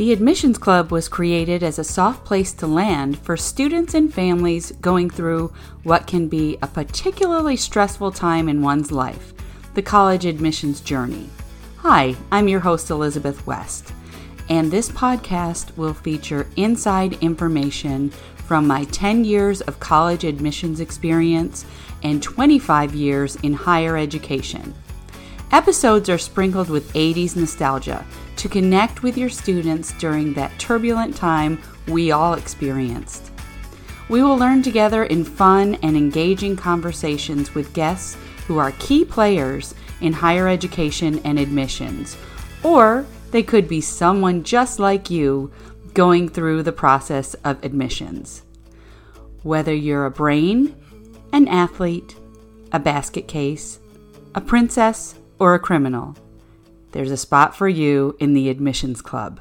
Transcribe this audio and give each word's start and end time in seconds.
The 0.00 0.12
Admissions 0.12 0.56
Club 0.56 0.90
was 0.90 1.10
created 1.10 1.62
as 1.62 1.78
a 1.78 1.84
soft 1.84 2.24
place 2.24 2.54
to 2.54 2.66
land 2.66 3.18
for 3.18 3.36
students 3.36 3.92
and 3.92 4.10
families 4.10 4.72
going 4.80 5.10
through 5.10 5.52
what 5.82 6.06
can 6.06 6.26
be 6.26 6.56
a 6.62 6.66
particularly 6.68 7.54
stressful 7.58 8.12
time 8.12 8.48
in 8.48 8.62
one's 8.62 8.90
life 8.90 9.34
the 9.74 9.82
college 9.82 10.24
admissions 10.24 10.80
journey. 10.80 11.28
Hi, 11.80 12.16
I'm 12.32 12.48
your 12.48 12.60
host, 12.60 12.88
Elizabeth 12.88 13.46
West, 13.46 13.92
and 14.48 14.70
this 14.70 14.88
podcast 14.88 15.76
will 15.76 15.92
feature 15.92 16.46
inside 16.56 17.22
information 17.22 18.08
from 18.08 18.66
my 18.66 18.84
10 18.84 19.26
years 19.26 19.60
of 19.60 19.80
college 19.80 20.24
admissions 20.24 20.80
experience 20.80 21.66
and 22.02 22.22
25 22.22 22.94
years 22.94 23.36
in 23.42 23.52
higher 23.52 23.98
education. 23.98 24.72
Episodes 25.52 26.08
are 26.08 26.18
sprinkled 26.18 26.70
with 26.70 26.92
80s 26.92 27.34
nostalgia 27.34 28.06
to 28.36 28.48
connect 28.48 29.02
with 29.02 29.18
your 29.18 29.28
students 29.28 29.92
during 29.94 30.32
that 30.34 30.56
turbulent 30.60 31.16
time 31.16 31.60
we 31.88 32.12
all 32.12 32.34
experienced. 32.34 33.32
We 34.08 34.22
will 34.22 34.36
learn 34.36 34.62
together 34.62 35.04
in 35.04 35.24
fun 35.24 35.74
and 35.82 35.96
engaging 35.96 36.54
conversations 36.56 37.52
with 37.52 37.72
guests 37.72 38.16
who 38.46 38.58
are 38.58 38.70
key 38.78 39.04
players 39.04 39.74
in 40.00 40.12
higher 40.12 40.46
education 40.46 41.20
and 41.24 41.36
admissions, 41.36 42.16
or 42.62 43.04
they 43.32 43.42
could 43.42 43.66
be 43.66 43.80
someone 43.80 44.44
just 44.44 44.78
like 44.78 45.10
you 45.10 45.50
going 45.94 46.28
through 46.28 46.62
the 46.62 46.72
process 46.72 47.34
of 47.44 47.62
admissions. 47.64 48.42
Whether 49.42 49.74
you're 49.74 50.06
a 50.06 50.12
brain, 50.12 50.76
an 51.32 51.48
athlete, 51.48 52.14
a 52.70 52.78
basket 52.78 53.26
case, 53.26 53.80
a 54.36 54.40
princess, 54.40 55.16
or 55.40 55.54
a 55.54 55.58
criminal, 55.58 56.14
there's 56.92 57.10
a 57.10 57.16
spot 57.16 57.56
for 57.56 57.68
you 57.68 58.14
in 58.20 58.34
the 58.34 58.48
Admissions 58.50 59.02
Club. 59.02 59.40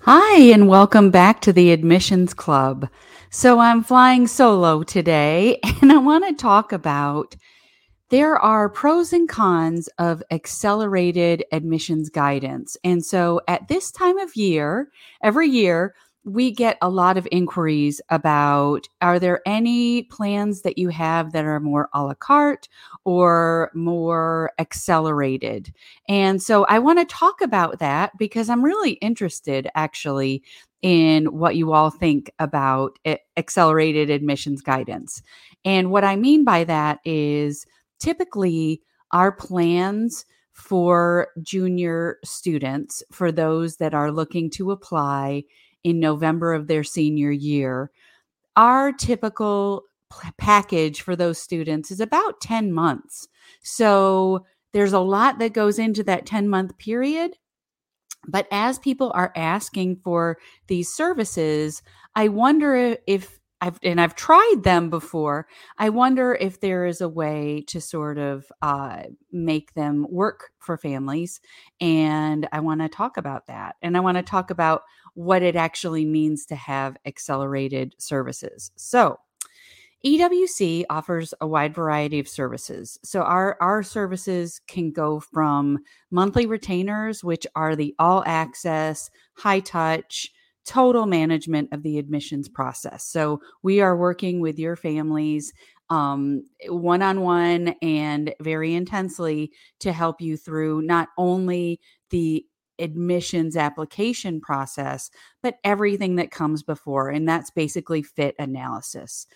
Hi, 0.00 0.40
and 0.40 0.68
welcome 0.68 1.10
back 1.10 1.40
to 1.42 1.52
the 1.52 1.70
Admissions 1.70 2.34
Club. 2.34 2.88
So, 3.30 3.60
I'm 3.60 3.82
flying 3.82 4.26
solo 4.26 4.82
today, 4.82 5.60
and 5.80 5.92
I 5.92 5.98
want 5.98 6.26
to 6.28 6.34
talk 6.34 6.72
about 6.72 7.36
there 8.10 8.36
are 8.38 8.68
pros 8.68 9.12
and 9.12 9.28
cons 9.28 9.88
of 9.98 10.22
accelerated 10.30 11.44
admissions 11.52 12.08
guidance. 12.08 12.76
And 12.82 13.04
so, 13.04 13.40
at 13.46 13.68
this 13.68 13.90
time 13.90 14.18
of 14.18 14.34
year, 14.34 14.88
every 15.22 15.48
year, 15.48 15.94
we 16.28 16.50
get 16.50 16.76
a 16.82 16.90
lot 16.90 17.16
of 17.16 17.26
inquiries 17.32 18.00
about 18.10 18.88
are 19.00 19.18
there 19.18 19.40
any 19.46 20.02
plans 20.04 20.62
that 20.62 20.76
you 20.76 20.90
have 20.90 21.32
that 21.32 21.44
are 21.44 21.58
more 21.58 21.88
a 21.94 22.04
la 22.04 22.14
carte 22.14 22.68
or 23.04 23.70
more 23.74 24.52
accelerated? 24.58 25.72
And 26.08 26.42
so 26.42 26.64
I 26.66 26.78
want 26.78 26.98
to 26.98 27.04
talk 27.04 27.40
about 27.40 27.78
that 27.78 28.16
because 28.18 28.50
I'm 28.50 28.64
really 28.64 28.92
interested 28.92 29.68
actually 29.74 30.42
in 30.82 31.26
what 31.26 31.56
you 31.56 31.72
all 31.72 31.90
think 31.90 32.30
about 32.38 32.98
accelerated 33.36 34.10
admissions 34.10 34.60
guidance. 34.60 35.22
And 35.64 35.90
what 35.90 36.04
I 36.04 36.16
mean 36.16 36.44
by 36.44 36.64
that 36.64 37.00
is 37.04 37.66
typically 37.98 38.82
our 39.12 39.32
plans 39.32 40.24
for 40.52 41.28
junior 41.42 42.18
students, 42.24 43.02
for 43.12 43.32
those 43.32 43.76
that 43.76 43.94
are 43.94 44.12
looking 44.12 44.50
to 44.50 44.72
apply 44.72 45.44
in 45.84 46.00
November 46.00 46.54
of 46.54 46.66
their 46.66 46.84
senior 46.84 47.30
year. 47.30 47.90
Our 48.56 48.92
typical 48.92 49.84
package 50.36 51.02
for 51.02 51.14
those 51.14 51.38
students 51.38 51.90
is 51.90 52.00
about 52.00 52.40
10 52.40 52.72
months. 52.72 53.28
So 53.62 54.46
there's 54.72 54.92
a 54.92 55.00
lot 55.00 55.38
that 55.38 55.52
goes 55.52 55.78
into 55.78 56.02
that 56.04 56.26
10 56.26 56.48
month 56.48 56.76
period. 56.78 57.36
But 58.26 58.48
as 58.50 58.78
people 58.78 59.12
are 59.14 59.32
asking 59.36 60.00
for 60.02 60.38
these 60.66 60.92
services, 60.92 61.82
I 62.14 62.28
wonder 62.28 62.96
if 63.06 63.38
I've 63.60 63.78
and 63.82 64.00
I've 64.00 64.14
tried 64.14 64.60
them 64.62 64.88
before. 64.88 65.46
I 65.78 65.88
wonder 65.88 66.34
if 66.34 66.60
there 66.60 66.86
is 66.86 67.00
a 67.00 67.08
way 67.08 67.64
to 67.68 67.80
sort 67.80 68.18
of 68.18 68.46
uh, 68.62 69.02
make 69.32 69.74
them 69.74 70.06
work 70.08 70.50
for 70.58 70.76
families, 70.76 71.40
and 71.80 72.48
I 72.52 72.60
want 72.60 72.82
to 72.82 72.88
talk 72.88 73.16
about 73.16 73.46
that. 73.48 73.76
And 73.82 73.96
I 73.96 74.00
want 74.00 74.16
to 74.16 74.22
talk 74.22 74.50
about 74.50 74.82
what 75.14 75.42
it 75.42 75.56
actually 75.56 76.04
means 76.04 76.46
to 76.46 76.56
have 76.56 76.96
accelerated 77.06 77.94
services. 77.98 78.70
So, 78.76 79.18
EWC 80.04 80.84
offers 80.88 81.34
a 81.40 81.46
wide 81.46 81.74
variety 81.74 82.20
of 82.20 82.28
services. 82.28 83.00
So 83.02 83.22
our 83.22 83.56
our 83.60 83.82
services 83.82 84.60
can 84.68 84.92
go 84.92 85.18
from 85.18 85.80
monthly 86.12 86.46
retainers 86.46 87.24
which 87.24 87.48
are 87.56 87.74
the 87.74 87.96
all 87.98 88.22
access, 88.24 89.10
high 89.34 89.58
touch, 89.58 90.30
total 90.64 91.06
management 91.06 91.70
of 91.72 91.82
the 91.82 91.98
admissions 91.98 92.48
process. 92.48 93.04
So 93.06 93.40
we 93.62 93.80
are 93.80 93.96
working 93.96 94.38
with 94.40 94.58
your 94.58 94.76
families 94.76 95.52
um, 95.90 96.44
one 96.66 97.02
on 97.02 97.22
one 97.22 97.74
and 97.80 98.34
very 98.40 98.74
intensely 98.74 99.50
to 99.80 99.92
help 99.92 100.20
you 100.20 100.36
through 100.36 100.82
not 100.82 101.08
only 101.16 101.80
the 102.10 102.44
admissions 102.78 103.56
application 103.56 104.40
process, 104.40 105.10
but 105.42 105.56
everything 105.64 106.16
that 106.16 106.30
comes 106.30 106.62
before. 106.62 107.08
And 107.08 107.28
that's 107.28 107.50
basically 107.50 108.02
fit 108.02 108.34
analysis. 108.38 109.26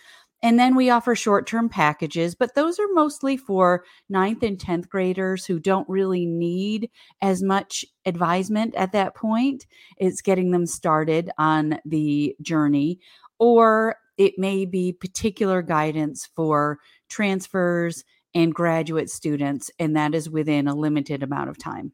And 0.45 0.59
then 0.59 0.75
we 0.75 0.91
offer 0.91 1.15
short 1.15 1.47
term 1.47 1.69
packages, 1.69 2.35
but 2.35 2.55
those 2.57 2.81
are 2.81 2.89
mostly 2.93 3.37
for 3.37 3.85
ninth 4.09 4.43
and 4.43 4.59
10th 4.59 4.89
graders 4.89 5.47
who 5.47 5.61
don't 5.61 5.89
really 5.89 6.27
need 6.27 6.91
as 7.21 7.43
much 7.43 7.85
advisement 8.05 8.75
at 8.75 8.91
that 8.93 9.15
point. 9.15 9.67
It's 9.99 10.21
getting 10.21 10.51
them 10.51 10.67
started 10.67 11.31
on 11.39 11.79
the 11.85 12.35
journey, 12.43 12.99
or 13.39 13.97
it 14.19 14.35
may 14.37 14.65
be 14.65 14.93
particular 14.93 15.63
guidance 15.63 16.29
for 16.35 16.81
transfers 17.09 18.05
and 18.35 18.53
graduate 18.53 19.11
students, 19.11 19.71
and 19.79 19.97
that 19.97 20.15
is 20.15 20.29
within 20.29 20.67
a 20.67 20.75
limited 20.75 21.23
amount 21.23 21.51
of 21.51 21.59
time. 21.59 21.93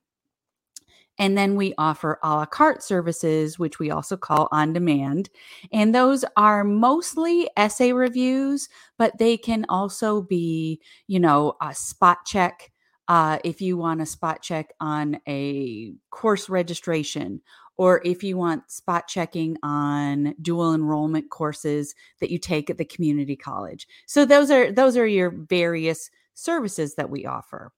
And 1.19 1.37
then 1.37 1.57
we 1.57 1.75
offer 1.79 2.19
a 2.23 2.29
la 2.29 2.47
carte 2.47 2.83
services, 2.83 3.59
which 3.59 3.79
we 3.79 3.91
also 3.91 4.17
call 4.17 4.49
on 4.53 4.73
demand. 4.73 5.31
And 5.73 5.95
those 5.95 6.25
are 6.37 6.65
mostly 6.65 7.49
essay 7.57 7.93
reviews, 7.93 8.69
but 8.97 9.19
they 9.19 9.37
can 9.37 9.67
also 9.69 10.23
be, 10.23 10.81
you 11.07 11.21
know, 11.21 11.55
a 11.61 11.75
spot 11.75 12.19
check. 12.25 12.71
Uh, 13.09 13.39
if 13.43 13.63
you 13.63 13.79
want 13.79 14.03
a 14.03 14.07
spot 14.07 14.43
check 14.43 14.71
on 14.81 15.19
a 15.27 15.95
course 16.11 16.51
registration, 16.51 17.41
or 17.79 18.03
if 18.05 18.23
you 18.23 18.37
want 18.37 18.71
spot 18.71 19.09
checking 19.09 19.57
on 19.63 20.35
dual 20.43 20.75
enrollment 20.75 21.31
courses 21.31 21.95
that 22.21 22.31
you 22.31 22.39
take 22.39 22.69
at 22.69 22.77
the 22.77 22.85
community 22.85 23.37
college. 23.37 23.87
So 24.07 24.25
those 24.25 24.51
are 24.51 24.71
those 24.73 24.97
are 24.97 25.07
your 25.07 25.31
various 25.31 26.11
services 26.35 26.97
that 26.97 27.09
we 27.09 27.25
offer. 27.25 27.73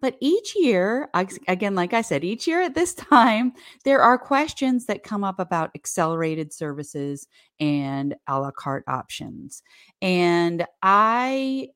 But 0.00 0.16
each 0.20 0.54
year, 0.56 1.10
again, 1.46 1.74
like 1.74 1.92
I 1.92 2.02
said, 2.02 2.24
each 2.24 2.46
year 2.46 2.62
at 2.62 2.74
this 2.74 2.94
time, 3.10 3.52
there 3.84 4.00
are 4.00 4.18
questions 4.18 4.86
that 4.86 5.02
come 5.02 5.24
up 5.24 5.38
about 5.38 5.70
accelerated 5.74 6.52
services 6.52 7.26
and 7.58 8.14
a 8.26 8.40
la 8.40 8.50
carte 8.50 8.84
options. 8.88 9.62
And 10.00 10.66
I 10.82 11.68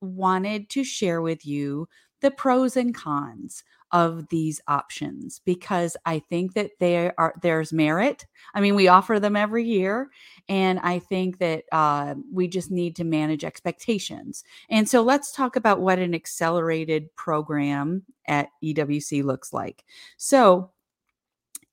wanted 0.00 0.68
to 0.70 0.84
share 0.84 1.22
with 1.22 1.46
you 1.46 1.88
the 2.22 2.30
pros 2.30 2.76
and 2.76 2.94
cons 2.94 3.62
of 3.92 4.28
these 4.28 4.60
options 4.68 5.40
because 5.44 5.96
I 6.06 6.18
think 6.18 6.54
that 6.54 6.72
there 6.80 7.14
are 7.18 7.34
there's 7.42 7.72
merit. 7.72 8.26
I 8.54 8.60
mean, 8.60 8.74
we 8.74 8.88
offer 8.88 9.20
them 9.20 9.36
every 9.36 9.64
year, 9.64 10.10
and 10.48 10.78
I 10.80 10.98
think 10.98 11.38
that 11.38 11.64
uh, 11.72 12.14
we 12.32 12.48
just 12.48 12.70
need 12.70 12.96
to 12.96 13.04
manage 13.04 13.44
expectations. 13.44 14.44
And 14.70 14.88
so, 14.88 15.02
let's 15.02 15.32
talk 15.32 15.56
about 15.56 15.80
what 15.80 15.98
an 15.98 16.14
accelerated 16.14 17.14
program 17.16 18.04
at 18.26 18.48
EWC 18.64 19.22
looks 19.24 19.52
like. 19.52 19.84
So, 20.16 20.70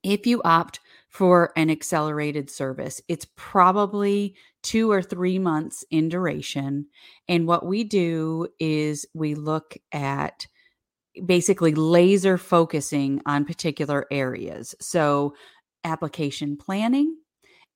if 0.04 0.28
you 0.28 0.42
opt 0.44 0.80
for 1.10 1.52
an 1.56 1.70
accelerated 1.70 2.50
service, 2.50 3.02
it's 3.08 3.28
probably 3.36 4.36
two 4.62 4.92
or 4.92 5.02
three 5.02 5.40
months 5.40 5.84
in 5.90 6.10
duration. 6.10 6.86
And 7.28 7.48
what 7.48 7.66
we 7.66 7.84
do 7.84 8.48
is 8.60 9.06
we 9.14 9.36
look 9.36 9.78
at 9.92 10.48
basically 11.26 11.74
laser 11.74 12.38
focusing 12.38 13.22
on 13.26 13.46
particular 13.46 14.06
areas. 14.12 14.76
So, 14.80 15.34
application 15.84 16.58
planning 16.58 17.16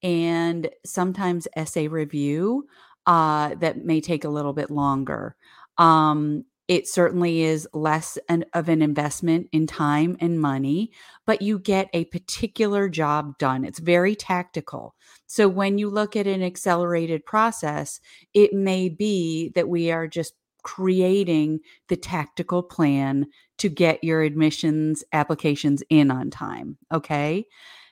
and 0.01 0.69
sometimes 0.85 1.47
essay 1.55 1.87
review 1.87 2.67
uh, 3.05 3.55
that 3.55 3.85
may 3.85 4.01
take 4.01 4.25
a 4.25 4.29
little 4.29 4.53
bit 4.53 4.69
longer. 4.69 5.35
Um, 5.77 6.45
it 6.67 6.87
certainly 6.87 7.41
is 7.41 7.67
less 7.73 8.17
an, 8.29 8.45
of 8.53 8.69
an 8.69 8.81
investment 8.81 9.49
in 9.51 9.67
time 9.67 10.15
and 10.21 10.39
money, 10.39 10.91
but 11.25 11.41
you 11.41 11.59
get 11.59 11.89
a 11.93 12.05
particular 12.05 12.87
job 12.87 13.37
done. 13.37 13.65
It's 13.65 13.79
very 13.79 14.15
tactical. 14.15 14.95
So 15.27 15.49
when 15.49 15.77
you 15.77 15.89
look 15.89 16.15
at 16.15 16.25
an 16.25 16.41
accelerated 16.41 17.25
process, 17.25 17.99
it 18.33 18.53
may 18.53 18.87
be 18.87 19.49
that 19.55 19.67
we 19.67 19.91
are 19.91 20.07
just 20.07 20.33
creating 20.63 21.59
the 21.89 21.97
tactical 21.97 22.63
plan 22.63 23.27
to 23.57 23.69
get 23.69 24.03
your 24.03 24.21
admissions 24.21 25.03
applications 25.13 25.83
in 25.89 26.09
on 26.09 26.29
time. 26.29 26.77
Okay. 26.91 27.45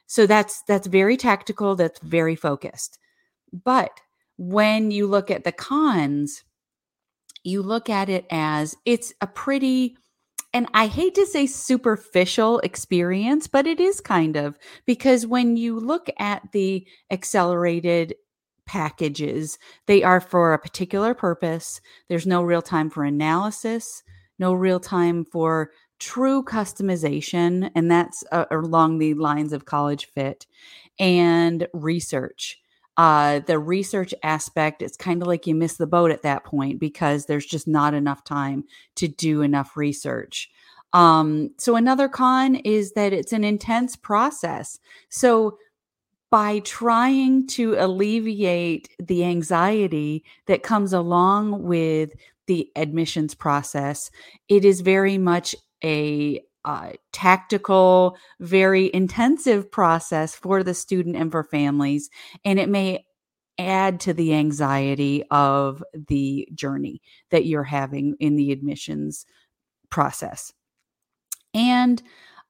So 0.08 0.26
that's 0.26 0.62
that's 0.68 0.88
very 0.88 1.16
tactical, 1.16 1.76
that's 1.76 2.00
very 2.00 2.36
focused. 2.36 2.98
But 3.54 4.02
when 4.38 4.92
you 4.92 5.08
look 5.08 5.30
at 5.32 5.44
the 5.44 5.52
cons, 5.52 6.44
you 7.44 7.62
look 7.62 7.90
at 7.90 8.10
it 8.10 8.26
as 8.30 8.76
it's 8.86 9.14
a 9.22 9.28
pretty 9.28 9.96
and 10.54 10.68
I 10.74 10.88
hate 10.88 11.16
to 11.16 11.26
say 11.26 11.46
superficial 11.46 12.60
experience, 12.60 13.48
but 13.48 13.68
it 13.68 13.80
is 13.80 14.02
kind 14.02 14.36
of 14.36 14.58
because 14.86 15.26
when 15.26 15.56
you 15.56 15.80
look 15.80 16.10
at 16.20 16.52
the 16.52 16.86
accelerated 17.10 18.16
packages, 18.72 19.60
they 19.86 20.02
are 20.02 20.22
for 20.22 20.54
a 20.54 20.58
particular 20.58 21.14
purpose. 21.14 21.82
There's 22.08 22.26
no 22.26 22.42
real 22.42 22.62
time 22.62 22.90
for 22.90 23.04
analysis, 23.04 24.02
no 24.40 24.54
real 24.54 24.80
time 24.80 25.26
for 25.26 25.72
true 26.00 26.42
customization, 26.42 27.70
and 27.76 27.92
that's 27.92 28.24
uh, 28.32 28.46
along 28.50 29.00
the 29.00 29.14
lines 29.14 29.52
of 29.52 29.66
college 29.66 30.06
fit 30.06 30.48
and 31.00 31.68
research. 31.74 32.62
Uh, 32.96 33.40
the 33.40 33.60
research 33.60 34.14
aspect, 34.24 34.82
it's 34.82 34.96
kind 34.96 35.22
of 35.22 35.28
like 35.28 35.46
you 35.46 35.54
miss 35.54 35.76
the 35.76 35.86
boat 35.86 36.10
at 36.10 36.22
that 36.22 36.46
point 36.46 36.80
because 36.80 37.26
there's 37.26 37.46
just 37.46 37.68
not 37.68 37.94
enough 37.94 38.24
time 38.24 38.64
to 38.96 39.10
do 39.10 39.42
enough 39.42 39.76
research. 39.76 40.50
Um, 40.94 41.52
so, 41.58 41.76
another 41.76 42.08
con 42.08 42.56
is 42.56 42.94
that 42.94 43.12
it's 43.12 43.34
an 43.34 43.44
intense 43.44 43.98
process. 43.98 44.80
So, 45.10 45.58
by 46.32 46.60
trying 46.60 47.46
to 47.46 47.76
alleviate 47.78 48.90
the 49.00 49.26
anxiety 49.26 50.24
that 50.48 50.64
comes 50.64 50.94
along 50.94 51.64
with 51.64 52.12
the 52.48 52.72
admissions 52.76 53.36
process, 53.36 54.10
it 54.48 54.66
is 54.66 54.82
very 54.82 55.18
much 55.18 55.54
a 55.84 56.42
uh, 56.64 56.92
tactical, 57.12 58.16
very 58.40 58.90
intensive 58.94 59.70
process 59.72 60.34
for 60.34 60.64
the 60.64 60.74
student 60.74 61.16
and 61.16 61.32
for 61.32 61.44
families. 61.44 62.10
And 62.46 62.60
it 62.60 62.70
may 62.70 63.06
add 63.60 64.00
to 64.02 64.14
the 64.14 64.34
anxiety 64.34 65.24
of 65.32 65.84
the 66.08 66.48
journey 66.54 67.02
that 67.30 67.46
you're 67.46 67.64
having 67.64 68.16
in 68.20 68.38
the 68.38 68.52
admissions 68.52 69.26
process. 69.90 70.54
And 71.54 72.02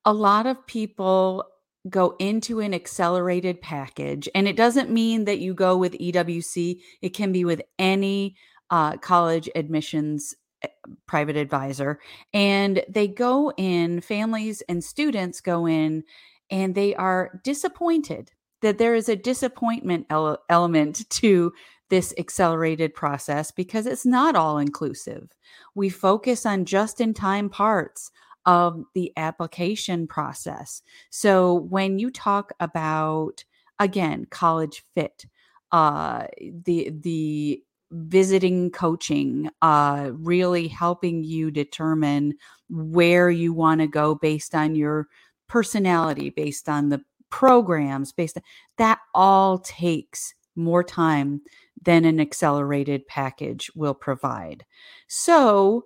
a 0.06 0.14
lot 0.14 0.46
of 0.46 0.66
people 0.68 1.46
go 1.90 2.16
into 2.20 2.60
an 2.60 2.74
accelerated 2.74 3.62
package, 3.62 4.30
and 4.36 4.48
it 4.48 4.56
doesn't 4.56 4.90
mean 4.90 5.26
that 5.26 5.40
you 5.40 5.54
go 5.54 5.78
with 5.78 5.94
EWC, 5.94 6.80
it 7.02 7.10
can 7.10 7.32
be 7.32 7.44
with 7.46 7.62
any 7.80 8.36
uh, 8.70 8.98
college 8.98 9.50
admissions 9.56 10.36
Eh, 10.64 10.68
private 11.08 11.36
advisor 11.36 12.00
and 12.34 12.84
they 12.88 13.08
go 13.08 13.52
in 13.58 14.00
families 14.00 14.62
and 14.70 14.84
students 14.84 15.42
go 15.42 15.66
in 15.66 16.04
and 16.52 16.76
they 16.76 16.94
are 16.96 17.40
disappointed 17.44 18.32
that 18.62 18.78
there 18.78 18.94
is 18.94 19.10
a 19.10 19.16
disappointment 19.16 20.06
ele- 20.10 20.38
element 20.50 21.04
to 21.10 21.52
this 21.90 22.14
accelerated 22.18 22.94
process 22.94 23.52
because 23.52 23.86
it's 23.86 24.06
not 24.06 24.36
all 24.36 24.58
inclusive. 24.60 25.32
We 25.76 25.90
focus 25.90 26.46
on 26.46 26.66
just 26.66 27.02
in 27.02 27.14
time 27.14 27.50
parts 27.50 28.12
of 28.46 28.84
the 28.94 29.12
application 29.18 30.08
process. 30.08 30.82
So 31.10 31.54
when 31.54 32.00
you 32.00 32.12
talk 32.12 32.54
about 32.60 33.44
again 33.80 34.26
college 34.30 34.84
fit, 34.96 35.26
uh, 35.72 36.28
the 36.66 36.92
the 37.02 37.64
visiting 37.92 38.72
coaching, 38.72 39.50
uh, 39.62 40.12
really 40.14 40.68
helping 40.68 41.24
you 41.24 41.52
determine 41.52 42.34
where 42.70 43.30
you 43.30 43.54
want 43.54 43.82
to 43.82 43.88
go 43.88 44.16
based 44.16 44.56
on 44.56 44.76
your 44.76 45.08
personality, 45.48 46.30
based 46.30 46.70
on 46.70 46.90
the 46.90 47.02
programs, 47.30 48.12
based 48.14 48.38
on 48.38 48.44
that 48.78 49.00
all 49.14 49.58
takes 49.58 50.34
more 50.56 50.84
time 50.84 51.42
than 51.84 52.06
an 52.06 52.20
accelerated 52.20 53.06
package 53.08 53.72
will 53.76 53.94
provide. 53.94 54.66
So, 55.08 55.86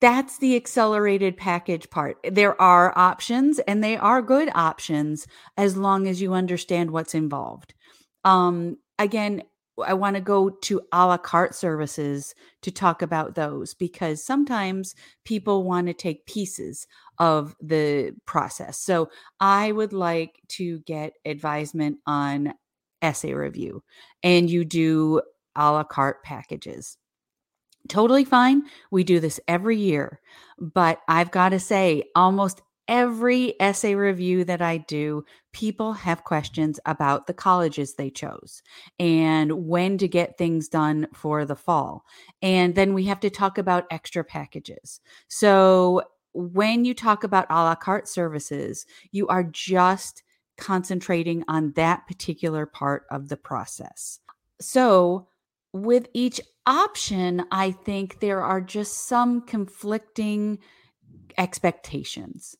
that's 0.00 0.38
the 0.38 0.56
accelerated 0.56 1.36
package 1.36 1.88
part. 1.90 2.18
There 2.24 2.60
are 2.60 2.96
options 2.96 3.58
and 3.60 3.82
they 3.82 3.96
are 3.96 4.20
good 4.20 4.50
options 4.54 5.26
as 5.56 5.76
long 5.76 6.06
as 6.06 6.20
you 6.20 6.34
understand 6.34 6.90
what's 6.90 7.14
involved. 7.14 7.74
Um, 8.24 8.76
again, 8.98 9.42
I 9.84 9.94
want 9.94 10.16
to 10.16 10.22
go 10.22 10.50
to 10.50 10.80
a 10.92 11.06
la 11.06 11.18
carte 11.18 11.54
services 11.54 12.34
to 12.62 12.70
talk 12.70 13.02
about 13.02 13.34
those 13.34 13.74
because 13.74 14.24
sometimes 14.24 14.94
people 15.24 15.64
want 15.64 15.86
to 15.86 15.92
take 15.92 16.26
pieces 16.26 16.86
of 17.18 17.54
the 17.60 18.12
process. 18.26 18.78
So 18.78 19.10
I 19.40 19.72
would 19.72 19.92
like 19.92 20.40
to 20.50 20.80
get 20.80 21.12
advisement 21.24 21.98
on 22.06 22.54
essay 23.02 23.34
review, 23.34 23.82
and 24.22 24.50
you 24.50 24.64
do 24.64 25.20
a 25.54 25.72
la 25.72 25.84
carte 25.84 26.22
packages. 26.22 26.96
Totally 27.88 28.24
fine. 28.24 28.62
We 28.90 29.04
do 29.04 29.20
this 29.20 29.40
every 29.48 29.76
year. 29.78 30.20
But 30.58 31.00
I've 31.08 31.30
got 31.30 31.50
to 31.50 31.60
say, 31.60 32.04
almost 32.14 32.62
every 32.88 33.60
essay 33.60 33.94
review 33.94 34.44
that 34.44 34.62
I 34.62 34.78
do, 34.78 35.24
people 35.52 35.92
have 35.92 36.24
questions 36.24 36.78
about 36.86 37.26
the 37.26 37.34
colleges 37.34 37.94
they 37.94 38.10
chose 38.10 38.62
and 38.98 39.66
when 39.66 39.98
to 39.98 40.08
get 40.08 40.38
things 40.38 40.68
done 40.68 41.08
for 41.12 41.44
the 41.44 41.56
fall. 41.56 42.04
And 42.42 42.74
then 42.74 42.94
we 42.94 43.04
have 43.04 43.20
to 43.20 43.30
talk 43.30 43.58
about 43.58 43.86
extra 43.90 44.22
packages. 44.22 45.00
So 45.28 46.02
when 46.32 46.84
you 46.84 46.94
talk 46.94 47.24
about 47.24 47.46
a 47.50 47.54
la 47.54 47.74
carte 47.74 48.08
services, 48.08 48.86
you 49.10 49.26
are 49.28 49.44
just 49.44 50.22
concentrating 50.56 51.44
on 51.48 51.72
that 51.72 52.06
particular 52.06 52.66
part 52.66 53.04
of 53.10 53.28
the 53.28 53.36
process. 53.36 54.20
So 54.60 55.28
with 55.72 56.08
each 56.14 56.40
option, 56.66 57.44
I 57.50 57.70
think 57.70 58.20
there 58.20 58.42
are 58.42 58.60
just 58.60 59.06
some 59.06 59.42
conflicting 59.42 60.58
expectations. 61.38 62.56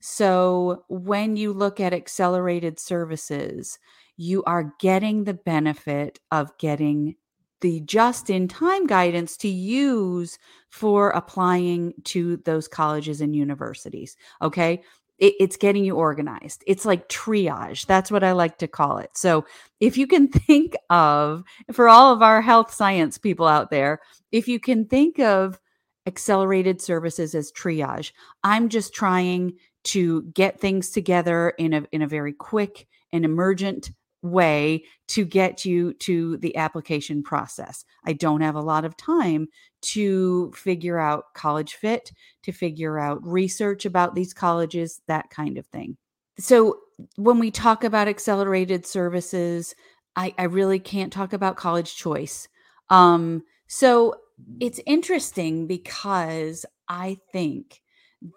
So 0.00 0.84
when 0.88 1.36
you 1.36 1.52
look 1.52 1.80
at 1.80 1.94
accelerated 1.94 2.78
services, 2.78 3.78
you 4.16 4.42
are 4.44 4.74
getting 4.80 5.24
the 5.24 5.34
benefit 5.34 6.20
of 6.30 6.56
getting 6.58 7.16
the 7.60 7.80
just 7.80 8.28
in 8.28 8.46
time 8.46 8.86
guidance 8.86 9.36
to 9.38 9.48
use 9.48 10.38
for 10.68 11.10
applying 11.10 11.94
to 12.04 12.36
those 12.44 12.68
colleges 12.68 13.20
and 13.22 13.34
universities. 13.34 14.16
Okay. 14.42 14.82
It, 15.18 15.34
it's 15.38 15.56
getting 15.56 15.84
you 15.84 15.94
organized. 15.94 16.64
It's 16.66 16.84
like 16.84 17.08
triage. 17.08 17.86
That's 17.86 18.10
what 18.10 18.24
I 18.24 18.32
like 18.32 18.58
to 18.58 18.68
call 18.68 18.98
it. 18.98 19.10
So, 19.16 19.46
if 19.80 19.96
you 19.96 20.06
can 20.06 20.28
think 20.28 20.74
of, 20.90 21.44
for 21.72 21.88
all 21.88 22.12
of 22.12 22.22
our 22.22 22.42
health 22.42 22.72
science 22.72 23.18
people 23.18 23.46
out 23.46 23.70
there, 23.70 24.00
if 24.32 24.48
you 24.48 24.58
can 24.58 24.86
think 24.86 25.18
of 25.18 25.58
accelerated 26.06 26.80
services 26.80 27.34
as 27.34 27.52
triage. 27.52 28.12
I'm 28.42 28.68
just 28.68 28.94
trying 28.94 29.54
to 29.84 30.22
get 30.34 30.60
things 30.60 30.90
together 30.90 31.50
in 31.58 31.72
a 31.72 31.84
in 31.92 32.02
a 32.02 32.08
very 32.08 32.32
quick 32.32 32.86
and 33.12 33.24
emergent 33.24 33.90
way 34.24 34.82
to 35.08 35.24
get 35.24 35.64
you 35.64 35.92
to 35.92 36.36
the 36.38 36.56
application 36.56 37.22
process. 37.22 37.84
I 38.06 38.14
don't 38.14 38.40
have 38.40 38.56
a 38.56 38.62
lot 38.62 38.84
of 38.84 38.96
time 38.96 39.48
to 39.82 40.50
figure 40.52 40.98
out 40.98 41.34
college 41.34 41.74
fit, 41.74 42.10
to 42.42 42.52
figure 42.52 42.98
out 42.98 43.24
research 43.24 43.84
about 43.84 44.14
these 44.14 44.32
colleges, 44.32 45.02
that 45.06 45.30
kind 45.30 45.58
of 45.58 45.66
thing. 45.66 45.96
So 46.38 46.78
when 47.16 47.38
we 47.38 47.50
talk 47.50 47.84
about 47.84 48.08
accelerated 48.08 48.86
services, 48.86 49.74
I, 50.16 50.34
I 50.38 50.44
really 50.44 50.78
can't 50.78 51.12
talk 51.12 51.32
about 51.32 51.56
college 51.56 51.94
choice. 51.94 52.48
Um, 52.88 53.42
so 53.66 54.14
it's 54.58 54.80
interesting 54.86 55.66
because 55.66 56.64
I 56.88 57.18
think 57.32 57.82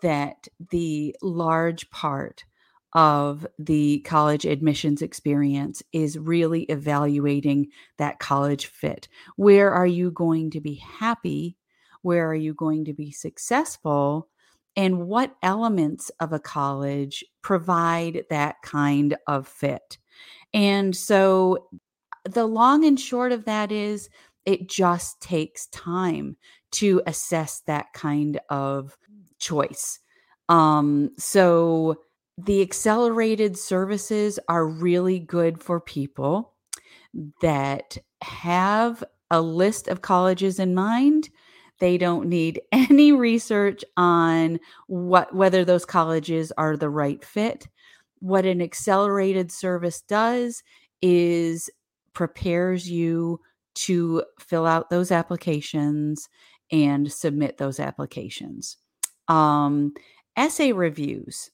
that 0.01 0.47
the 0.69 1.15
large 1.21 1.89
part 1.91 2.43
of 2.93 3.45
the 3.59 3.99
college 3.99 4.45
admissions 4.45 5.01
experience 5.01 5.83
is 5.91 6.17
really 6.17 6.63
evaluating 6.63 7.67
that 7.97 8.19
college 8.19 8.67
fit. 8.67 9.07
Where 9.35 9.71
are 9.71 9.87
you 9.87 10.11
going 10.11 10.51
to 10.51 10.61
be 10.61 10.75
happy? 10.75 11.57
Where 12.01 12.27
are 12.29 12.35
you 12.35 12.53
going 12.53 12.85
to 12.85 12.93
be 12.93 13.11
successful? 13.11 14.29
And 14.75 15.07
what 15.07 15.35
elements 15.43 16.11
of 16.19 16.33
a 16.33 16.39
college 16.39 17.25
provide 17.41 18.25
that 18.29 18.61
kind 18.61 19.17
of 19.27 19.47
fit? 19.47 19.97
And 20.53 20.95
so 20.95 21.67
the 22.23 22.45
long 22.45 22.85
and 22.85 22.99
short 22.99 23.31
of 23.31 23.45
that 23.45 23.71
is 23.71 24.09
it 24.45 24.69
just 24.69 25.19
takes 25.19 25.67
time 25.67 26.37
to 26.71 27.01
assess 27.05 27.61
that 27.67 27.91
kind 27.93 28.39
of 28.49 28.97
choice. 29.39 29.99
Um, 30.47 31.11
so 31.17 31.97
the 32.37 32.61
accelerated 32.61 33.57
services 33.57 34.39
are 34.47 34.67
really 34.67 35.19
good 35.19 35.61
for 35.61 35.79
people 35.79 36.53
that 37.41 37.97
have 38.21 39.03
a 39.31 39.41
list 39.41 39.87
of 39.87 40.01
colleges 40.01 40.59
in 40.59 40.75
mind 40.75 41.29
They 41.79 41.97
don't 41.99 42.29
need 42.29 42.61
any 42.73 43.13
research 43.13 43.83
on 43.97 44.59
what 44.87 45.35
whether 45.35 45.65
those 45.65 45.85
colleges 45.85 46.51
are 46.57 46.77
the 46.77 46.89
right 46.89 47.23
fit. 47.25 47.67
What 48.19 48.45
an 48.45 48.61
accelerated 48.61 49.51
service 49.51 50.01
does 50.01 50.63
is 51.01 51.69
prepares 52.13 52.89
you 52.89 53.39
to 53.75 54.23
fill 54.39 54.65
out 54.65 54.89
those 54.89 55.11
applications 55.11 56.29
and 56.71 57.11
submit 57.11 57.57
those 57.59 57.79
applications. 57.79 58.77
Um, 59.27 59.93
essay 60.37 60.73
reviews. 60.73 61.51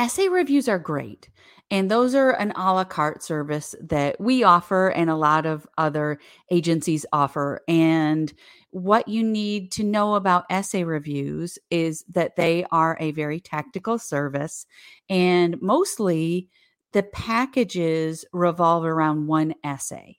Essay 0.00 0.30
reviews 0.30 0.66
are 0.66 0.78
great. 0.78 1.28
And 1.70 1.90
those 1.90 2.14
are 2.14 2.30
an 2.30 2.52
a 2.56 2.72
la 2.72 2.84
carte 2.84 3.22
service 3.22 3.74
that 3.82 4.18
we 4.18 4.42
offer 4.42 4.88
and 4.88 5.10
a 5.10 5.14
lot 5.14 5.44
of 5.44 5.66
other 5.76 6.18
agencies 6.50 7.04
offer. 7.12 7.60
And 7.68 8.32
what 8.70 9.08
you 9.08 9.22
need 9.22 9.70
to 9.72 9.84
know 9.84 10.14
about 10.14 10.46
essay 10.48 10.84
reviews 10.84 11.58
is 11.70 12.02
that 12.08 12.36
they 12.36 12.64
are 12.72 12.96
a 12.98 13.10
very 13.10 13.40
tactical 13.40 13.98
service. 13.98 14.64
And 15.10 15.60
mostly 15.60 16.48
the 16.92 17.02
packages 17.02 18.24
revolve 18.32 18.86
around 18.86 19.26
one 19.26 19.54
essay. 19.62 20.16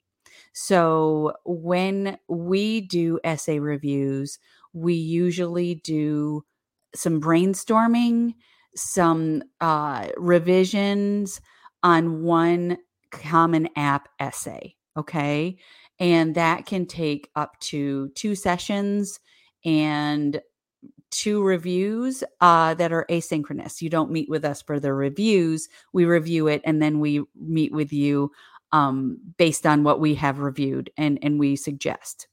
So 0.52 1.32
when 1.44 2.18
we 2.28 2.82
do 2.82 3.18
essay 3.24 3.58
reviews, 3.58 4.38
we 4.72 4.94
usually 4.94 5.74
do 5.74 6.44
some 6.94 7.20
brainstorming, 7.20 8.34
some 8.74 9.42
uh, 9.60 10.08
revisions 10.16 11.40
on 11.82 12.22
one 12.22 12.78
common 13.10 13.68
app 13.76 14.08
essay. 14.18 14.76
Okay. 14.96 15.58
And 15.98 16.34
that 16.34 16.66
can 16.66 16.86
take 16.86 17.30
up 17.36 17.58
to 17.60 18.08
two 18.10 18.34
sessions 18.34 19.20
and 19.64 20.40
two 21.10 21.42
reviews 21.42 22.24
uh, 22.40 22.74
that 22.74 22.92
are 22.92 23.06
asynchronous. 23.10 23.82
You 23.82 23.90
don't 23.90 24.10
meet 24.10 24.28
with 24.28 24.44
us 24.44 24.62
for 24.62 24.80
the 24.80 24.92
reviews. 24.92 25.68
We 25.92 26.04
review 26.06 26.48
it 26.48 26.62
and 26.64 26.82
then 26.82 27.00
we 27.00 27.22
meet 27.38 27.72
with 27.72 27.92
you 27.92 28.32
um, 28.72 29.18
based 29.36 29.66
on 29.66 29.84
what 29.84 30.00
we 30.00 30.14
have 30.14 30.38
reviewed 30.38 30.90
and, 30.96 31.18
and 31.22 31.38
we 31.38 31.56
suggest. 31.56 32.26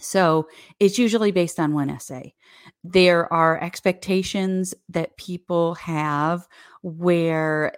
So 0.00 0.48
it's 0.80 0.98
usually 0.98 1.30
based 1.30 1.60
on 1.60 1.72
one 1.72 1.90
essay. 1.90 2.34
There 2.82 3.32
are 3.32 3.62
expectations 3.62 4.74
that 4.88 5.16
people 5.16 5.74
have 5.76 6.46
where 6.82 7.72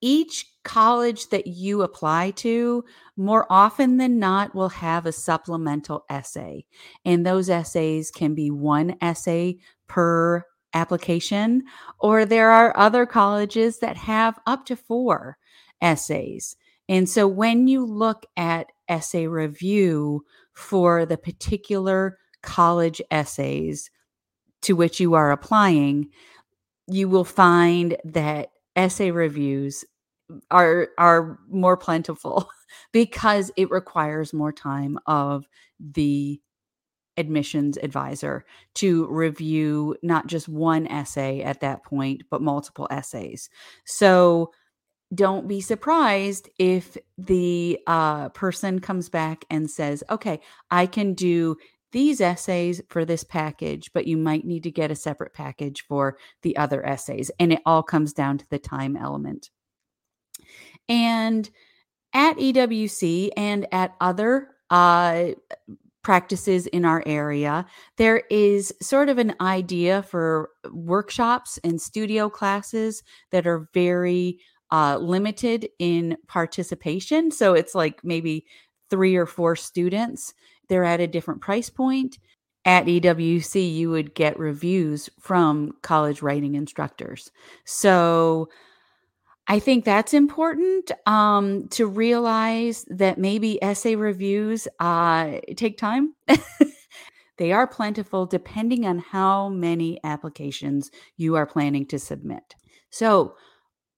each 0.00 0.46
college 0.64 1.28
that 1.28 1.46
you 1.46 1.82
apply 1.82 2.32
to, 2.32 2.84
more 3.16 3.46
often 3.48 3.96
than 3.96 4.18
not, 4.18 4.54
will 4.54 4.68
have 4.68 5.06
a 5.06 5.12
supplemental 5.12 6.04
essay. 6.10 6.66
And 7.04 7.24
those 7.24 7.48
essays 7.48 8.10
can 8.10 8.34
be 8.34 8.50
one 8.50 8.96
essay 9.00 9.58
per 9.86 10.44
application, 10.74 11.62
or 12.00 12.26
there 12.26 12.50
are 12.50 12.76
other 12.76 13.06
colleges 13.06 13.78
that 13.78 13.96
have 13.96 14.38
up 14.46 14.66
to 14.66 14.76
four 14.76 15.38
essays. 15.80 16.56
And 16.88 17.08
so 17.08 17.26
when 17.26 17.68
you 17.68 17.86
look 17.86 18.26
at 18.36 18.72
essay 18.88 19.26
review 19.26 20.24
for 20.52 21.06
the 21.06 21.18
particular 21.18 22.18
college 22.42 23.00
essays 23.10 23.90
to 24.62 24.74
which 24.74 25.00
you 25.00 25.14
are 25.14 25.32
applying, 25.32 26.08
you 26.86 27.08
will 27.08 27.24
find 27.24 27.96
that 28.04 28.50
essay 28.76 29.10
reviews 29.10 29.84
are 30.50 30.88
are 30.98 31.38
more 31.48 31.76
plentiful 31.76 32.48
because 32.92 33.50
it 33.56 33.70
requires 33.70 34.32
more 34.32 34.52
time 34.52 34.98
of 35.06 35.46
the 35.78 36.40
admissions 37.16 37.78
advisor 37.82 38.44
to 38.74 39.06
review 39.06 39.96
not 40.02 40.26
just 40.26 40.48
one 40.48 40.86
essay 40.88 41.42
at 41.42 41.60
that 41.60 41.84
point 41.84 42.22
but 42.30 42.42
multiple 42.42 42.88
essays. 42.90 43.48
So 43.84 44.52
don't 45.14 45.46
be 45.46 45.60
surprised 45.60 46.48
if 46.58 46.96
the 47.18 47.78
uh, 47.86 48.28
person 48.30 48.80
comes 48.80 49.08
back 49.08 49.44
and 49.50 49.70
says 49.70 50.02
okay 50.10 50.40
i 50.70 50.86
can 50.86 51.14
do 51.14 51.56
these 51.94 52.20
essays 52.20 52.82
for 52.88 53.04
this 53.04 53.22
package, 53.22 53.92
but 53.94 54.08
you 54.08 54.16
might 54.16 54.44
need 54.44 54.64
to 54.64 54.70
get 54.70 54.90
a 54.90 54.96
separate 54.96 55.32
package 55.32 55.84
for 55.86 56.18
the 56.42 56.56
other 56.56 56.84
essays. 56.84 57.30
And 57.38 57.52
it 57.52 57.60
all 57.64 57.84
comes 57.84 58.12
down 58.12 58.36
to 58.38 58.46
the 58.50 58.58
time 58.58 58.96
element. 58.96 59.50
And 60.88 61.48
at 62.12 62.36
EWC 62.36 63.30
and 63.36 63.68
at 63.70 63.94
other 64.00 64.48
uh, 64.70 65.26
practices 66.02 66.66
in 66.66 66.84
our 66.84 67.04
area, 67.06 67.64
there 67.96 68.24
is 68.28 68.74
sort 68.82 69.08
of 69.08 69.18
an 69.18 69.36
idea 69.40 70.02
for 70.02 70.50
workshops 70.72 71.60
and 71.62 71.80
studio 71.80 72.28
classes 72.28 73.04
that 73.30 73.46
are 73.46 73.68
very 73.72 74.40
uh, 74.74 74.98
limited 74.98 75.68
in 75.78 76.16
participation. 76.26 77.30
So 77.30 77.54
it's 77.54 77.76
like 77.76 78.02
maybe 78.02 78.44
three 78.90 79.14
or 79.14 79.24
four 79.24 79.54
students. 79.54 80.34
They're 80.68 80.82
at 80.82 80.98
a 80.98 81.06
different 81.06 81.40
price 81.40 81.70
point. 81.70 82.18
At 82.64 82.86
EWC, 82.86 83.72
you 83.72 83.90
would 83.90 84.16
get 84.16 84.36
reviews 84.36 85.08
from 85.20 85.74
college 85.82 86.22
writing 86.22 86.56
instructors. 86.56 87.30
So 87.64 88.48
I 89.46 89.60
think 89.60 89.84
that's 89.84 90.12
important 90.12 90.90
um, 91.06 91.68
to 91.68 91.86
realize 91.86 92.84
that 92.88 93.16
maybe 93.16 93.62
essay 93.62 93.94
reviews 93.94 94.66
uh, 94.80 95.34
take 95.56 95.78
time. 95.78 96.14
they 97.38 97.52
are 97.52 97.68
plentiful 97.68 98.26
depending 98.26 98.86
on 98.86 98.98
how 98.98 99.50
many 99.50 100.00
applications 100.02 100.90
you 101.16 101.36
are 101.36 101.46
planning 101.46 101.86
to 101.86 101.98
submit. 102.00 102.56
So, 102.90 103.36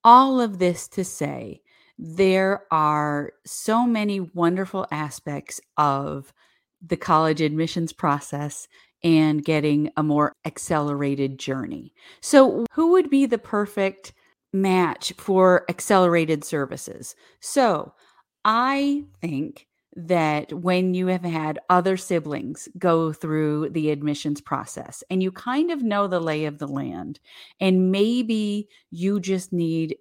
all 0.06 0.40
of 0.40 0.58
this 0.58 0.88
to 0.88 1.04
say, 1.04 1.60
there 1.98 2.64
are 2.70 3.32
so 3.44 3.86
many 3.86 4.20
wonderful 4.20 4.86
aspects 4.90 5.60
of 5.76 6.32
the 6.80 6.96
college 6.96 7.42
admissions 7.42 7.92
process 7.92 8.68
and 9.04 9.44
getting 9.44 9.90
a 9.98 10.02
more 10.02 10.32
accelerated 10.46 11.38
journey. 11.38 11.92
So, 12.22 12.64
who 12.72 12.92
would 12.92 13.10
be 13.10 13.26
the 13.26 13.38
perfect 13.38 14.14
match 14.56 15.12
for 15.18 15.64
accelerated 15.68 16.44
services. 16.44 17.14
So 17.40 17.92
I 18.44 19.04
think 19.20 19.66
that 19.97 20.53
when 20.53 20.93
you 20.95 21.07
have 21.07 21.25
had 21.25 21.59
other 21.71 21.97
siblings 21.97 22.69
go 22.79 23.12
through 23.12 23.71
the 23.71 23.91
admissions 23.91 24.41
process 24.43 25.03
and 25.11 25.23
you 25.23 25.33
kind 25.33 25.71
of 25.71 25.83
know 25.83 26.07
the 26.07 26.21
lay 26.21 26.45
of 26.45 26.59
the 26.59 26.69
land, 26.69 27.19
and 27.61 27.91
maybe 27.91 28.69
you 28.91 29.19
just 29.19 29.53
need 29.53 29.97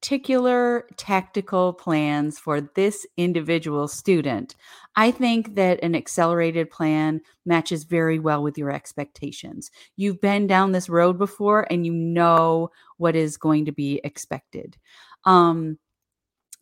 particular 0.00 0.86
tactical 0.96 1.72
plans 1.72 2.38
for 2.38 2.60
this 2.60 3.06
individual 3.16 3.88
student, 3.88 4.54
I 4.96 5.10
think 5.10 5.54
that 5.56 5.82
an 5.82 5.94
accelerated 5.94 6.70
plan 6.70 7.20
matches 7.44 7.84
very 7.84 8.18
well 8.18 8.42
with 8.42 8.58
your 8.58 8.70
expectations. 8.70 9.70
You've 9.96 10.20
been 10.20 10.46
down 10.46 10.72
this 10.72 10.88
road 10.88 11.18
before 11.18 11.66
and 11.70 11.84
you 11.84 11.92
know 11.92 12.70
what 12.96 13.16
is 13.16 13.36
going 13.36 13.64
to 13.64 13.72
be 13.72 14.00
expected. 14.04 14.76
Um, 15.24 15.78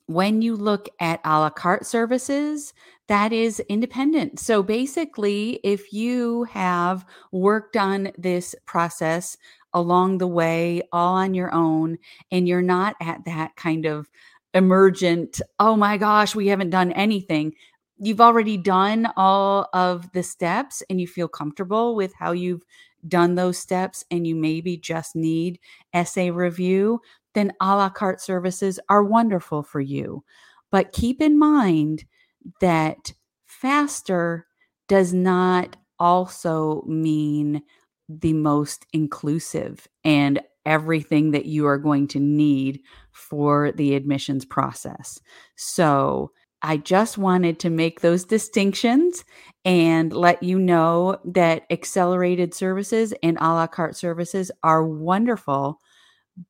when 0.07 0.43
you 0.43 0.57
look 0.57 0.89
at 1.01 1.21
a 1.25 1.39
la 1.41 1.51
carte 1.51 1.85
services, 1.87 2.73
that 3.09 3.33
is 3.33 3.61
independent. 3.69 4.41
So 4.41 4.63
basically, 4.63 5.61
if 5.63 5.93
you 5.93 6.45
have 6.45 7.05
worked 7.33 7.77
on 7.77 8.13
this 8.19 8.55
process 8.67 9.37
along 9.73 10.19
the 10.19 10.27
way, 10.27 10.83
all 10.93 11.15
on 11.15 11.35
your 11.35 11.53
own, 11.53 11.99
and 12.31 12.49
you're 12.49 12.63
not 12.63 12.97
at 13.01 13.25
that 13.27 13.57
kind 13.57 13.85
of 13.85 14.09
emergent, 14.55 15.41
oh 15.59 15.77
my 15.77 15.97
gosh, 15.99 16.35
we 16.35 16.49
haven't 16.49 16.71
done 16.71 16.93
anything. 16.93 17.55
You've 17.99 18.21
already 18.21 18.57
done 18.57 19.09
all 19.17 19.69
of 19.73 20.11
the 20.13 20.23
steps 20.23 20.83
and 20.89 21.01
you 21.01 21.07
feel 21.07 21.29
comfortable 21.29 21.95
with 21.95 22.13
how 22.19 22.33
you've 22.33 22.63
done 23.07 23.37
those 23.37 23.57
steps, 23.57 24.05
and 24.11 24.27
you 24.27 24.35
maybe 24.35 24.77
just 24.77 25.15
need 25.15 25.61
essay 25.93 26.31
review, 26.31 27.01
then 27.37 27.53
a 27.61 27.77
la 27.77 27.91
carte 27.91 28.21
services 28.21 28.81
are 28.89 29.05
wonderful 29.05 29.63
for 29.63 29.81
you. 29.81 30.25
But 30.73 30.93
keep 30.93 31.21
in 31.21 31.39
mind 31.39 32.05
that 32.61 33.13
faster 33.45 34.47
does 34.89 35.13
not 35.13 35.77
also 35.99 36.83
mean 36.87 37.63
the 38.09 38.33
most 38.33 38.87
inclusive 38.93 39.87
and 40.05 40.41
everything 40.65 41.33
that 41.33 41.47
you 41.47 41.67
are 41.67 41.79
going 41.79 42.09
to 42.09 42.21
need 42.21 42.81
for 43.13 43.73
the 43.73 43.95
admissions 43.95 44.45
process. 44.45 45.21
So, 45.57 46.33
I 46.63 46.79
just 46.79 47.19
wanted 47.19 47.61
to 47.61 47.71
make 47.71 48.01
those 48.01 48.25
distinctions 48.25 49.25
and 49.65 50.13
let 50.13 50.43
you 50.43 50.59
know 50.59 51.19
that 51.27 51.65
accelerated 51.71 52.55
services 52.55 53.13
and 53.23 53.37
a 53.41 53.53
la 53.53 53.67
carte 53.67 53.95
services 53.95 54.51
are 54.63 54.85
wonderful, 54.85 55.81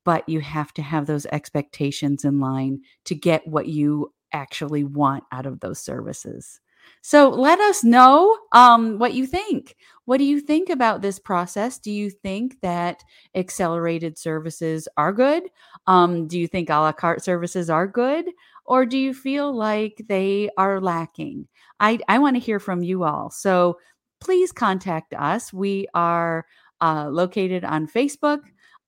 but 0.04 0.28
you 0.28 0.40
have 0.40 0.72
to 0.74 0.82
have 0.82 1.06
those 1.06 1.26
expectations 1.26 2.24
in 2.24 2.40
line 2.40 2.80
to 3.04 3.14
get 3.14 3.46
what 3.46 3.68
you 3.68 4.12
actually 4.32 4.84
want 4.84 5.24
out 5.32 5.46
of 5.46 5.60
those 5.60 5.78
services. 5.78 6.60
So 7.02 7.28
let 7.28 7.60
us 7.60 7.84
know 7.84 8.36
um, 8.52 8.98
what 8.98 9.14
you 9.14 9.26
think. 9.26 9.76
What 10.04 10.18
do 10.18 10.24
you 10.24 10.40
think 10.40 10.70
about 10.70 11.02
this 11.02 11.18
process? 11.18 11.78
Do 11.78 11.90
you 11.90 12.10
think 12.10 12.60
that 12.60 13.02
accelerated 13.34 14.18
services 14.18 14.88
are 14.96 15.12
good? 15.12 15.44
Um, 15.86 16.26
do 16.26 16.38
you 16.38 16.46
think 16.46 16.70
a 16.70 16.74
la 16.74 16.92
carte 16.92 17.22
services 17.22 17.70
are 17.70 17.86
good? 17.86 18.26
Or 18.64 18.86
do 18.86 18.98
you 18.98 19.14
feel 19.14 19.52
like 19.54 20.04
they 20.08 20.50
are 20.56 20.80
lacking? 20.80 21.48
I, 21.78 21.98
I 22.08 22.18
want 22.18 22.36
to 22.36 22.40
hear 22.40 22.58
from 22.58 22.82
you 22.82 23.04
all. 23.04 23.30
So 23.30 23.78
please 24.20 24.50
contact 24.50 25.14
us. 25.14 25.52
We 25.52 25.86
are 25.94 26.46
uh, 26.80 27.08
located 27.08 27.64
on 27.64 27.86
Facebook, 27.86 28.40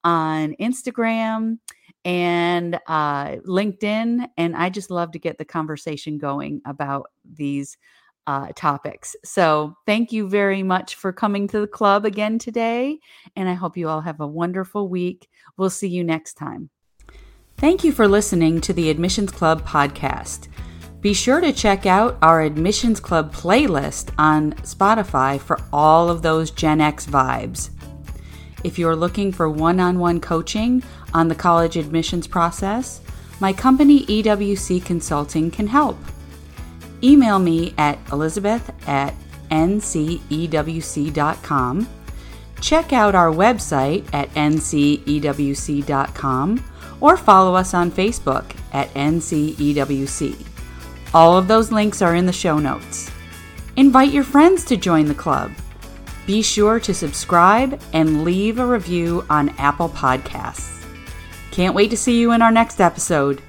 on 0.03 0.55
Instagram, 0.59 1.59
and 2.05 2.79
uh, 2.87 3.37
LinkedIn. 3.45 4.27
And 4.37 4.55
I 4.55 4.69
just 4.69 4.89
love 4.89 5.11
to 5.11 5.19
get 5.19 5.37
the 5.37 5.45
conversation 5.45 6.17
going 6.17 6.61
about 6.65 7.11
these 7.23 7.77
uh, 8.27 8.49
topics. 8.55 9.15
So, 9.23 9.75
thank 9.87 10.11
you 10.11 10.29
very 10.29 10.61
much 10.61 10.95
for 10.95 11.11
coming 11.11 11.47
to 11.47 11.61
the 11.61 11.67
club 11.67 12.05
again 12.05 12.37
today. 12.37 12.99
And 13.35 13.49
I 13.49 13.53
hope 13.53 13.75
you 13.75 13.89
all 13.89 14.01
have 14.01 14.19
a 14.19 14.27
wonderful 14.27 14.87
week. 14.87 15.27
We'll 15.57 15.71
see 15.71 15.87
you 15.87 16.03
next 16.03 16.35
time. 16.35 16.69
Thank 17.57 17.83
you 17.83 17.91
for 17.91 18.07
listening 18.07 18.61
to 18.61 18.73
the 18.73 18.89
Admissions 18.89 19.31
Club 19.31 19.67
podcast. 19.67 20.47
Be 21.01 21.13
sure 21.13 21.41
to 21.41 21.51
check 21.51 21.85
out 21.85 22.17
our 22.21 22.41
Admissions 22.41 22.99
Club 22.99 23.33
playlist 23.33 24.13
on 24.17 24.53
Spotify 24.63 25.39
for 25.39 25.59
all 25.73 26.09
of 26.09 26.21
those 26.21 26.51
Gen 26.51 26.81
X 26.81 27.05
vibes. 27.05 27.71
If 28.63 28.77
you're 28.77 28.95
looking 28.95 29.31
for 29.31 29.49
one 29.49 29.79
on 29.79 29.99
one 29.99 30.19
coaching 30.19 30.83
on 31.13 31.27
the 31.27 31.35
college 31.35 31.77
admissions 31.77 32.27
process, 32.27 33.01
my 33.39 33.53
company 33.53 34.05
EWC 34.05 34.83
Consulting 34.83 35.49
can 35.49 35.67
help. 35.67 35.97
Email 37.01 37.39
me 37.39 37.73
at 37.77 37.97
elizabeth 38.11 38.71
at 38.87 39.13
ncewc.com. 39.49 40.27
Check 42.61 42.91
out 42.91 43.15
our 43.15 43.31
website 43.31 44.13
at 44.13 44.29
ncewc.com 44.33 45.03
or 47.01 47.15
follow 47.15 47.55
us 47.55 47.73
on 47.73 47.89
Facebook 47.89 48.53
at 48.73 48.93
ncewc. 48.93 50.45
All 51.13 51.37
of 51.37 51.47
those 51.47 51.71
links 51.71 52.01
are 52.01 52.15
in 52.15 52.25
the 52.25 52.33
show 52.33 52.59
notes. 52.59 53.09
Invite 53.77 54.11
your 54.11 54.25
friends 54.25 54.65
to 54.65 54.75
join 54.75 55.05
the 55.05 55.15
club. 55.15 55.51
Be 56.25 56.41
sure 56.41 56.79
to 56.79 56.93
subscribe 56.93 57.79
and 57.93 58.23
leave 58.23 58.59
a 58.59 58.65
review 58.65 59.25
on 59.29 59.49
Apple 59.57 59.89
Podcasts. 59.89 60.85
Can't 61.51 61.75
wait 61.75 61.89
to 61.89 61.97
see 61.97 62.19
you 62.19 62.31
in 62.31 62.41
our 62.41 62.51
next 62.51 62.79
episode. 62.79 63.41